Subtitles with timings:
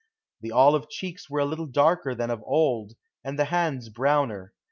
[0.41, 4.51] The olive cheeks were a little darker than of old, and the hands browner.